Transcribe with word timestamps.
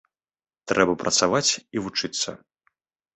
Трэба 0.69 0.93
працаваць 1.03 1.51
і 1.57 1.77
вучыцца! 1.89 2.29